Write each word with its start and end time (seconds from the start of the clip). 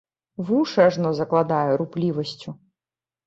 Вушы 0.45 0.79
ажно 0.85 1.11
закладае 1.19 1.71
руплівасцю. 1.81 2.49